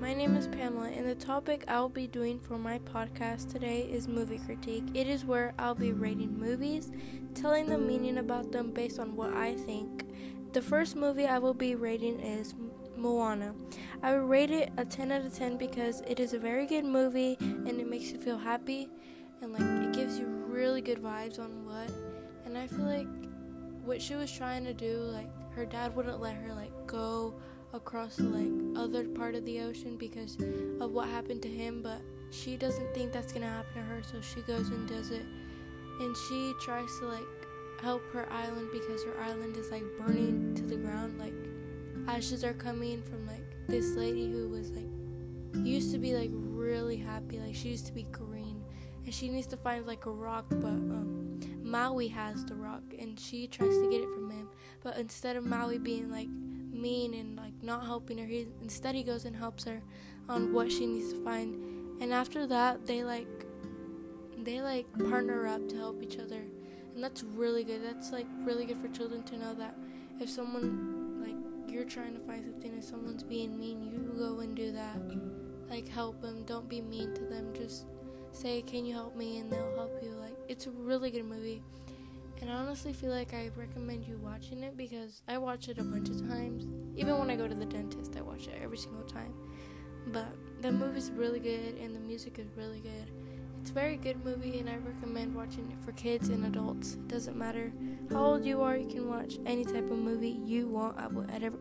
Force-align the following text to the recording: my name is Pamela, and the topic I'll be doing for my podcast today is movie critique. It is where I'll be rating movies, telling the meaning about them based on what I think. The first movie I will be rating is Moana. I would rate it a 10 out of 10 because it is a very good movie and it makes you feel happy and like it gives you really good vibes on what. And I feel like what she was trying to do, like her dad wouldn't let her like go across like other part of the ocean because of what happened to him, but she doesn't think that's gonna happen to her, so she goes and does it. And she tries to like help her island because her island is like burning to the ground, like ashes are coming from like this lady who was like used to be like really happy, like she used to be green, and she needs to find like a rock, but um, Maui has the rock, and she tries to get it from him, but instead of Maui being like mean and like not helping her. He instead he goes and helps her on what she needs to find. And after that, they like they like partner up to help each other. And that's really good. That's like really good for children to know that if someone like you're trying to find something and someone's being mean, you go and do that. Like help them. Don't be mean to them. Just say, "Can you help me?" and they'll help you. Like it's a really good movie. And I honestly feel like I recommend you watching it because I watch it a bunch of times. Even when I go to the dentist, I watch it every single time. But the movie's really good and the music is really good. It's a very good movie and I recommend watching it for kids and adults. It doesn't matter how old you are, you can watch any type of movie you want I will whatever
my 0.00 0.12
name 0.12 0.36
is 0.36 0.48
Pamela, 0.48 0.88
and 0.88 1.06
the 1.06 1.14
topic 1.14 1.64
I'll 1.68 1.88
be 1.88 2.06
doing 2.06 2.40
for 2.40 2.58
my 2.58 2.78
podcast 2.80 3.52
today 3.52 3.82
is 3.82 4.08
movie 4.08 4.40
critique. 4.44 4.84
It 4.94 5.06
is 5.06 5.24
where 5.24 5.54
I'll 5.58 5.74
be 5.74 5.92
rating 5.92 6.38
movies, 6.38 6.90
telling 7.34 7.66
the 7.66 7.78
meaning 7.78 8.18
about 8.18 8.50
them 8.50 8.72
based 8.72 8.98
on 8.98 9.14
what 9.14 9.32
I 9.34 9.54
think. 9.54 10.06
The 10.52 10.62
first 10.62 10.96
movie 10.96 11.26
I 11.26 11.38
will 11.38 11.54
be 11.54 11.74
rating 11.74 12.20
is 12.20 12.54
Moana. 12.96 13.54
I 14.02 14.14
would 14.14 14.28
rate 14.28 14.50
it 14.50 14.72
a 14.76 14.84
10 14.84 15.12
out 15.12 15.24
of 15.24 15.34
10 15.34 15.58
because 15.58 16.02
it 16.06 16.18
is 16.18 16.32
a 16.32 16.38
very 16.38 16.66
good 16.66 16.84
movie 16.84 17.36
and 17.40 17.80
it 17.80 17.88
makes 17.88 18.10
you 18.10 18.18
feel 18.18 18.38
happy 18.38 18.88
and 19.42 19.52
like 19.52 19.62
it 19.62 19.92
gives 19.92 20.18
you 20.18 20.26
really 20.26 20.80
good 20.80 21.02
vibes 21.02 21.38
on 21.38 21.66
what. 21.66 21.90
And 22.44 22.56
I 22.56 22.66
feel 22.66 22.86
like 22.86 23.08
what 23.84 24.00
she 24.00 24.14
was 24.14 24.30
trying 24.30 24.64
to 24.64 24.74
do, 24.74 24.98
like 25.12 25.28
her 25.54 25.66
dad 25.66 25.94
wouldn't 25.94 26.20
let 26.20 26.34
her 26.36 26.52
like 26.54 26.72
go 26.86 27.34
across 27.74 28.20
like 28.20 28.50
other 28.76 29.04
part 29.08 29.34
of 29.34 29.44
the 29.44 29.60
ocean 29.60 29.96
because 29.96 30.38
of 30.80 30.92
what 30.92 31.08
happened 31.08 31.42
to 31.42 31.48
him, 31.48 31.82
but 31.82 32.00
she 32.30 32.56
doesn't 32.56 32.94
think 32.94 33.12
that's 33.12 33.32
gonna 33.32 33.46
happen 33.46 33.74
to 33.74 33.80
her, 33.80 34.02
so 34.02 34.20
she 34.20 34.40
goes 34.42 34.68
and 34.68 34.88
does 34.88 35.10
it. 35.10 35.26
And 36.00 36.16
she 36.28 36.52
tries 36.62 36.88
to 37.00 37.06
like 37.06 37.26
help 37.82 38.02
her 38.12 38.26
island 38.32 38.68
because 38.72 39.04
her 39.04 39.20
island 39.20 39.56
is 39.56 39.70
like 39.70 39.84
burning 39.98 40.54
to 40.54 40.62
the 40.62 40.76
ground, 40.76 41.18
like 41.18 41.34
ashes 42.08 42.44
are 42.44 42.54
coming 42.54 43.02
from 43.02 43.26
like 43.26 43.44
this 43.66 43.94
lady 43.96 44.30
who 44.30 44.48
was 44.48 44.70
like 44.70 45.64
used 45.64 45.92
to 45.92 45.98
be 45.98 46.14
like 46.14 46.30
really 46.32 46.96
happy, 46.96 47.40
like 47.40 47.54
she 47.54 47.68
used 47.70 47.86
to 47.86 47.92
be 47.92 48.04
green, 48.04 48.62
and 49.04 49.12
she 49.12 49.28
needs 49.28 49.48
to 49.48 49.56
find 49.56 49.86
like 49.86 50.06
a 50.06 50.10
rock, 50.10 50.46
but 50.48 50.68
um, 50.68 51.40
Maui 51.62 52.08
has 52.08 52.44
the 52.44 52.54
rock, 52.54 52.82
and 52.98 53.18
she 53.18 53.48
tries 53.48 53.76
to 53.76 53.90
get 53.90 54.00
it 54.00 54.08
from 54.14 54.30
him, 54.30 54.48
but 54.82 54.96
instead 54.96 55.36
of 55.36 55.44
Maui 55.44 55.78
being 55.78 56.10
like 56.10 56.28
mean 56.74 57.14
and 57.14 57.36
like 57.36 57.54
not 57.62 57.86
helping 57.86 58.18
her. 58.18 58.26
He 58.26 58.48
instead 58.60 58.94
he 58.94 59.02
goes 59.02 59.24
and 59.24 59.36
helps 59.36 59.64
her 59.64 59.80
on 60.28 60.52
what 60.52 60.70
she 60.70 60.86
needs 60.86 61.12
to 61.12 61.24
find. 61.24 62.00
And 62.00 62.12
after 62.12 62.46
that, 62.46 62.86
they 62.86 63.04
like 63.04 63.46
they 64.38 64.60
like 64.60 64.86
partner 65.08 65.46
up 65.46 65.68
to 65.68 65.76
help 65.76 66.02
each 66.02 66.18
other. 66.18 66.42
And 66.94 67.02
that's 67.02 67.22
really 67.22 67.64
good. 67.64 67.82
That's 67.84 68.12
like 68.12 68.26
really 68.44 68.66
good 68.66 68.78
for 68.78 68.88
children 68.88 69.22
to 69.24 69.38
know 69.38 69.54
that 69.54 69.76
if 70.20 70.28
someone 70.28 71.20
like 71.20 71.72
you're 71.72 71.84
trying 71.84 72.14
to 72.14 72.20
find 72.20 72.44
something 72.44 72.72
and 72.72 72.84
someone's 72.84 73.22
being 73.22 73.58
mean, 73.58 73.82
you 73.82 74.14
go 74.18 74.40
and 74.40 74.54
do 74.54 74.72
that. 74.72 74.96
Like 75.68 75.88
help 75.88 76.20
them. 76.20 76.44
Don't 76.44 76.68
be 76.68 76.80
mean 76.80 77.14
to 77.14 77.22
them. 77.22 77.52
Just 77.54 77.86
say, 78.32 78.62
"Can 78.62 78.84
you 78.84 78.94
help 78.94 79.16
me?" 79.16 79.38
and 79.38 79.50
they'll 79.50 79.74
help 79.74 80.02
you. 80.02 80.10
Like 80.10 80.36
it's 80.48 80.66
a 80.66 80.70
really 80.70 81.10
good 81.10 81.24
movie. 81.24 81.62
And 82.44 82.52
I 82.52 82.56
honestly 82.56 82.92
feel 82.92 83.08
like 83.08 83.32
I 83.32 83.50
recommend 83.56 84.06
you 84.06 84.18
watching 84.22 84.62
it 84.64 84.76
because 84.76 85.22
I 85.26 85.38
watch 85.38 85.70
it 85.70 85.78
a 85.78 85.82
bunch 85.82 86.10
of 86.10 86.28
times. 86.28 86.66
Even 86.94 87.18
when 87.18 87.30
I 87.30 87.36
go 87.36 87.48
to 87.48 87.54
the 87.54 87.64
dentist, 87.64 88.16
I 88.18 88.20
watch 88.20 88.48
it 88.48 88.60
every 88.62 88.76
single 88.76 89.04
time. 89.04 89.32
But 90.08 90.26
the 90.60 90.70
movie's 90.70 91.10
really 91.10 91.40
good 91.40 91.78
and 91.78 91.96
the 91.96 92.00
music 92.00 92.38
is 92.38 92.48
really 92.54 92.80
good. 92.80 93.10
It's 93.62 93.70
a 93.70 93.72
very 93.72 93.96
good 93.96 94.22
movie 94.26 94.58
and 94.58 94.68
I 94.68 94.76
recommend 94.76 95.34
watching 95.34 95.70
it 95.72 95.82
for 95.82 95.92
kids 95.92 96.28
and 96.28 96.44
adults. 96.44 96.96
It 96.96 97.08
doesn't 97.08 97.34
matter 97.34 97.72
how 98.10 98.22
old 98.22 98.44
you 98.44 98.60
are, 98.60 98.76
you 98.76 98.88
can 98.88 99.08
watch 99.08 99.38
any 99.46 99.64
type 99.64 99.90
of 99.90 99.96
movie 99.96 100.38
you 100.44 100.68
want 100.68 100.98
I 100.98 101.06
will 101.06 101.22
whatever 101.22 101.56